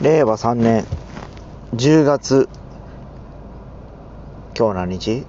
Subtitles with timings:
[0.00, 0.86] 令和3年
[1.74, 2.48] 10月
[4.56, 5.26] 今日何日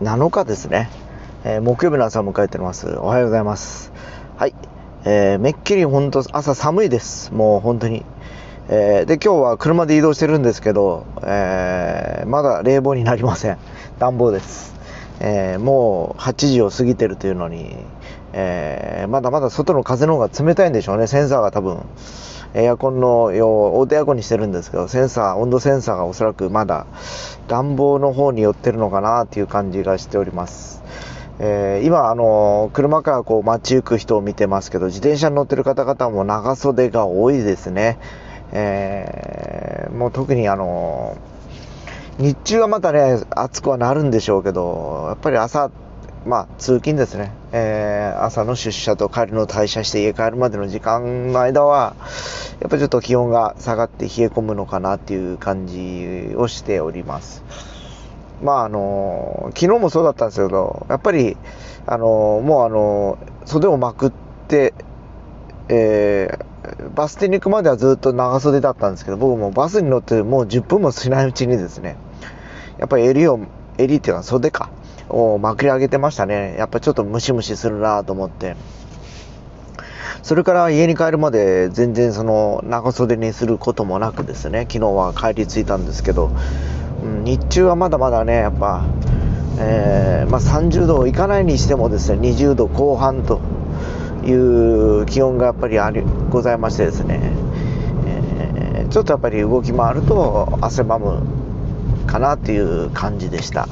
[0.00, 0.88] ?7 日ですね、
[1.42, 2.88] えー、木曜日の朝を迎えております。
[2.98, 3.90] おはようございます。
[4.36, 4.54] はい。
[5.04, 7.34] えー、めっきり本当朝寒いです。
[7.34, 8.04] もう本当に。
[8.68, 13.58] えー、で今日は車で移動してるんですけど、えー、まだ冷房になりません。
[13.98, 14.72] 暖房です、
[15.18, 17.74] えー、もう8時を過ぎてるというのに、
[18.34, 21.08] えまだまだ外の風の方が冷たいんでしょうね。
[21.08, 21.80] センサーが多分。
[22.54, 26.86] エアコンの用オートエアコンにしてるんですけどセンサー温度センサーがおそらくまだ
[27.48, 30.82] 暖房の方に寄ってるのかなという感じがしております、
[31.38, 37.98] えー、今あの車からこう街行く人を見てますけど自転車に乗ってる方々も長袖が多いですね、
[38.52, 41.16] えー、もう特にあの
[42.18, 45.70] 日中はまたね暑くはなるんでしょうけどやっぱり朝
[46.26, 51.96] まあ、通勤ですね、えー、朝の出社と帰りの退社して家帰るまでの時間の間は、
[52.60, 57.42] やっぱちょっと気温が下がって冷え込むのかなっていう感じをしております。
[58.42, 61.36] まああの、昨日もそうだったんですけど、やっぱり、
[61.86, 64.12] あの、もうあの、袖をまくっ
[64.48, 64.72] て、
[65.68, 71.96] えー、バス停に行くまではずっと長袖だったんですけど、僕もバスに乗ってもう10分もしないうちにですね、
[72.78, 73.40] やっぱり襟を、
[73.78, 74.70] 襟っていうか袖か、
[75.10, 76.56] をまくり上げてましたね。
[76.58, 78.56] やっぱちょっとムシムシするなと思って。
[80.22, 86.30] それから家に帰るまで全然その長袖にすることもなくですね、昨日は帰り着いたんですけど、
[87.02, 88.84] うん、日中はまだまだね、やっぱ、
[89.58, 93.40] えー、まあ、30度いかないにしてもですね、20度後半と
[94.24, 97.32] いう気温がやっぱりありございましてですね、
[98.06, 101.22] えー、ちょっとやっぱり動き回ると汗ばむ
[102.06, 103.68] かなっていう感じでした。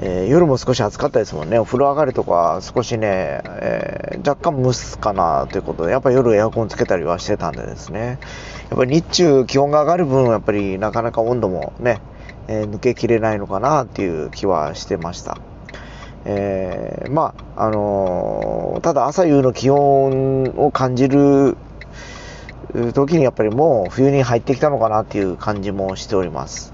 [0.00, 1.58] えー、夜も少し暑かったですもんね。
[1.58, 8.20] お風呂上がりとか少しね、えー、若干蒸すかなということで、やっぱり夜エアコンつけたりはしてたんでですね。
[8.70, 12.00] やっぱり日中気温が上がる分、やっぱりなかなか温度もね、
[12.46, 15.38] えー、抜けきれないのかなっていう気はしてました。
[16.24, 21.56] えー、まあ、あのー、ただ朝夕の気温を感じる
[22.92, 26.72] 時にやっぱりもう冬に入ってきたのかなっていう感じもしております。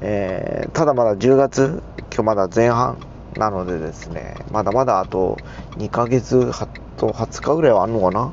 [0.00, 1.82] えー、ただまだ10月、
[2.12, 2.98] 今日まだ前半
[3.36, 5.38] なのでですね、まだまだあと
[5.76, 6.52] 2ヶ月
[6.96, 8.32] と20日ぐらいはあるのかな、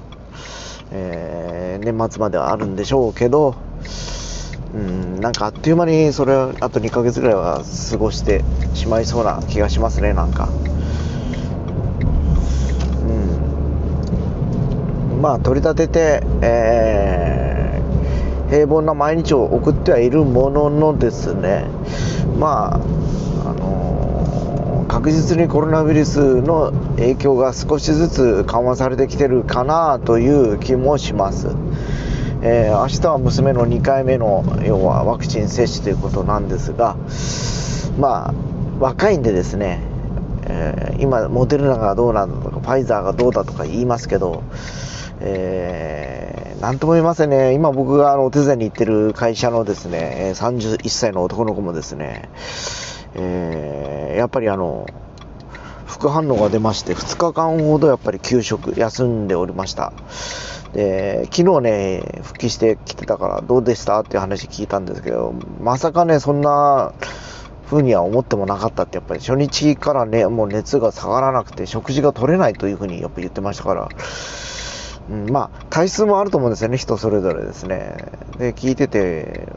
[0.92, 3.56] えー、年末まではあるんでしょうけど、
[4.76, 8.44] うん、なんかあっという間にそれあと2ヶ月ぐらいは過ごして
[8.74, 10.50] しまいそうな気がしますね、なんか。
[15.12, 15.22] うん。
[15.22, 17.65] まあ、取り立てて、えー
[18.50, 21.66] 平凡な毎日を送ってはいるもののですね
[22.40, 31.50] まああのー、確実にコロナウイルスの影響が少しずつ緩和されてきてるかなという気もします。
[32.42, 36.96] えー、明日は娘の2回目の要はワクチン接種ということなんですが
[37.98, 38.34] まあ
[38.80, 39.80] 若いんでですね、
[40.44, 44.44] えー、今モデルナがどうなんだとかファイザーがどうだとか言いますけど
[45.22, 46.25] えー、
[46.66, 47.54] なんとも言いませんね。
[47.54, 52.28] 今僕があのお手伝いに行ってる会社のですね、31歳の男の子もですね、
[53.14, 54.88] えー、やっぱりあの、
[55.86, 59.94] 副反応が出まして、2日間ほどやっぱり休職、休んでおりました。
[60.74, 66.94] で、昨日ね、復帰してきてたからどうでしたっていう話聞いたんですけど、まさかね、そんな
[67.70, 73.90] 風には思ってもなかったって、やっぱり初日からね、もう熱が下がらなくて、食事が取れないというふうにやっぱ言ってましたから、
[75.10, 77.96] うん、まあ、体質もあると思うんですよね、人それぞれですね。
[78.38, 79.48] で、聞いてて、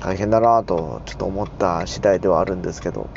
[0.00, 3.08] 大変だなと、ちょっと思った次第ではあるんですけど、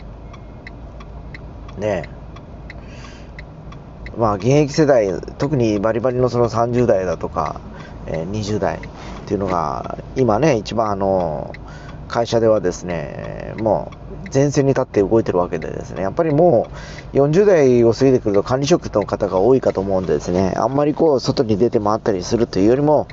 [1.77, 2.09] ね
[4.17, 7.61] まあ、現役世代、特にバリバリのその30代だとか、
[8.07, 8.79] えー、20代っ
[9.25, 11.53] ていうのが、今ね、一番あの、
[12.11, 14.01] 会社ではですね、もう、
[14.33, 16.67] 前線に立って動いてるわけでですね、やっぱりも
[17.13, 23.07] う40代を過ぎてくると管理職の方が多いかと思うんでですね、あんまりこう外に出て回ったりするというよりも、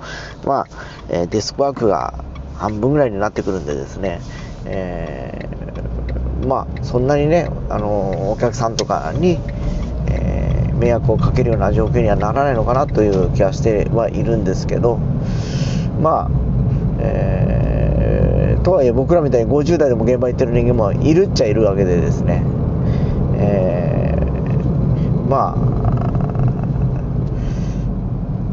[0.44, 0.66] まあ、
[1.08, 2.25] えデスクワークが
[2.56, 4.20] 半分ぐらいになってくるんでですね、
[4.67, 9.38] えー、まあ、そんなにね、あの、お客さんとかに、
[10.11, 14.99] えー、迷惑をかけるような状況にはならないのかなという気はしてはいるんですけど、
[16.00, 16.31] まあ、
[17.00, 17.77] えー
[18.62, 22.43] とはいえ僕らみたいに50代でも現場行ってる人間もいるっちゃいるわけでですね、
[23.37, 25.88] えー、まあ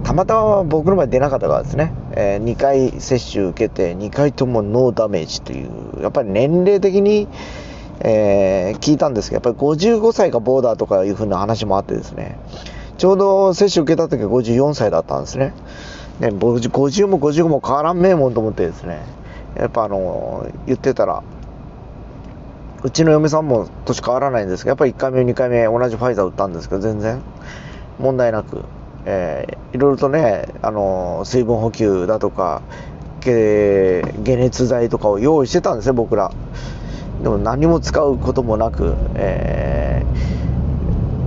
[0.04, 5.70] たまたま僕の場合出なかったからですね、えー、2回接種受けて2回ともノーダメージという
[6.02, 7.28] やっぱり年齢的に、
[8.02, 12.38] えー、聞いたんですけどやっぱり55歳がボーダーとかいうふうな話もあってですね。
[12.98, 15.54] ちょうど接種受けた時は54歳だったんですね。
[16.20, 19.02] ね、50も55も変わらんめえもんと思ってですね、
[19.58, 21.24] やっぱあの、言ってたら、
[22.84, 27.22] うちの嫁さんも年変わらないんですけど、やっぱり1回目、2回目同じファイザー打ったんですけど、全然
[28.00, 28.64] 問題なく、
[29.06, 32.62] えー、いろいろとね、あの、水分補給だとか、
[33.22, 34.04] 解
[34.38, 36.32] 熱剤とかを用意してたんですね、僕ら。
[37.24, 40.06] でも何も使うこともなく、え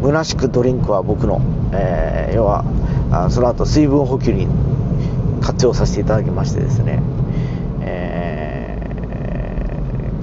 [0.01, 1.41] ー、虚しくドリンクは僕の、
[1.73, 2.65] えー、要は
[3.11, 4.47] あその後水分補給に
[5.41, 7.01] 活用させていただきましてですね、
[7.81, 8.79] え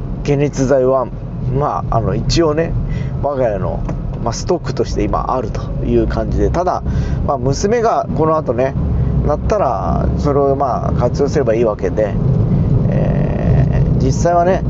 [0.08, 2.74] ー、解熱剤はまああの一応ね
[3.22, 3.84] 我が家の、
[4.24, 6.82] まあ、ストックとして今あるという感じでただ、
[7.26, 8.74] まあ、娘がこの後ね
[9.26, 12.14] なったらそれをまあ活用すればいいわけで、
[12.90, 14.62] えー、実際はね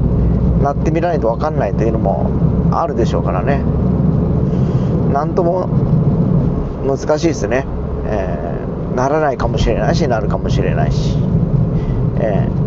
[0.62, 2.30] なってみないと分かんないというのも
[2.72, 3.64] あるでしょうからね。
[5.14, 5.68] なんとも
[6.86, 7.66] 難しいですね、
[8.06, 11.16] えー、ならないかもしれないしなるかもしれないし、
[12.20, 12.66] えー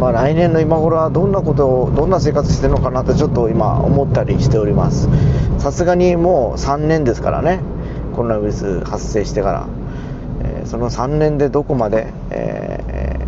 [0.00, 5.08] まあ、来年の今頃はどんなことをどんな生活してるのかなとちょっと今思ったりしております。
[5.58, 7.60] さすがにもう3年ですからね。
[8.14, 9.66] コロナウイルス発生してから。
[10.44, 13.18] えその3年でどこまで、え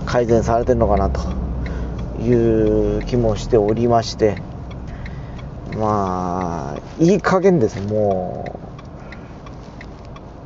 [0.00, 1.20] ー、改善されてるのかなと
[2.20, 4.42] いう気もしておりまして。
[5.78, 7.80] まあいい加減です。
[7.80, 8.67] もう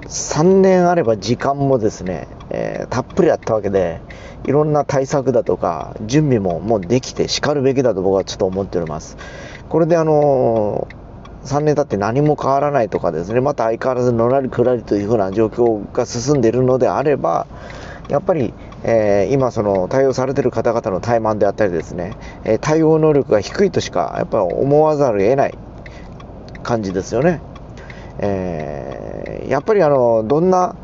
[0.08, 4.00] 3年あれば時間もですね、えー、たっぷりあったわけで
[4.44, 9.16] いろんな対策だとか準備ももうできてしかるべきだと僕はちょっと思っております
[9.69, 11.02] これであのー
[11.44, 17.46] 3年経って何も変わらないとかですね、また相変わらずのらりくらりというふうな状況が進んでいるのであれば、
[18.08, 25.58] やっぱり、えー、今その対応されている方々の怠慢であったりですね、えー、対応能力が低いとしかやっぱり思わざるを得ない
[26.62, 27.40] 感じですよね。
[28.19, 30.75] えー、やっぱりあの、どんな、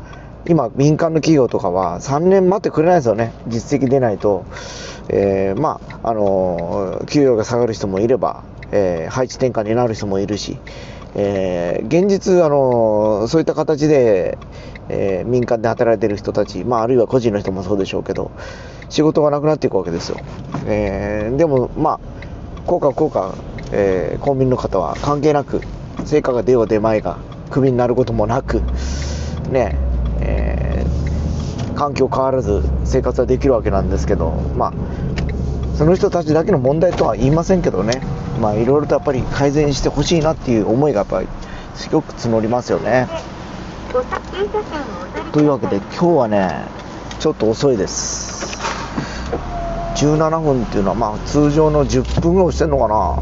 [0.47, 3.33] 今民間の企業とかは3年待ってくれないですよね。
[3.47, 4.45] 実績出ないと。
[5.09, 10.59] えー、まあ、あの、給与が下がる人もいれば、えー、配置転換になる人もいるし、
[11.15, 14.37] えー、現実、あのそういった形で、
[14.89, 18.29] え、民間で働いてる人たち、まあ、あるいは個人の人もそうでしょうけど、
[18.89, 20.17] 仕事がなくなっていくわけですよ。
[20.67, 21.99] え、でも、まあ、
[22.67, 23.33] 効果効果、
[23.71, 25.61] えー、公民の方は関係なく、
[26.05, 27.17] 成果が出よう出まいが、
[27.49, 28.61] クビになることもなく、
[29.51, 29.77] ね、
[30.21, 34.73] えー、環境変わらず生活はできるわけなんですけど、まあ、
[35.77, 38.01] その人たちだけの問題とは言いませんけどね、
[38.39, 41.27] まあいろいろとやっぱり改善してほしいなっていう思いがやっぱり
[41.75, 43.07] すごく募りますよね。
[45.31, 46.65] というわけで今日はね
[47.19, 48.57] ちょっと遅いです。
[49.95, 53.21] 17分っていうのはまあ通常の10分ぐらいしてんのかな。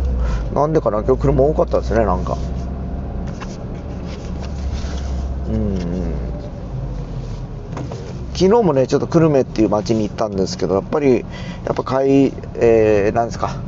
[0.62, 1.04] なんでかな。
[1.04, 2.38] 今日車多かったですねなんか
[5.50, 5.78] うん
[8.38, 11.22] 昨日もねちょっと久留米っていう町に行ったんですけどやっぱり
[11.66, 13.60] やっぱ買い、えー、なんですか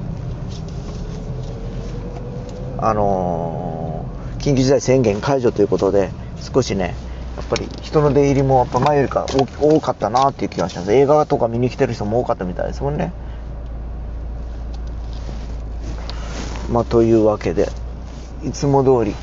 [2.81, 6.95] あのー、緊急事態宣言解除ということで、少しね、
[7.35, 9.25] やっぱり人の出入りもやっぱ前よりか
[9.59, 10.93] 多かったなっていう気がします。
[10.93, 13.11] 映画とか見に来てる人も多かったみたいですもんね。
[16.71, 17.67] まあ、というわけで、
[18.45, 19.15] いつも通り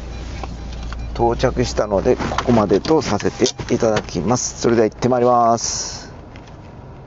[1.17, 4.61] 到着したので、ここまでとさせていただきます。
[4.61, 6.06] それでは行ってまいります。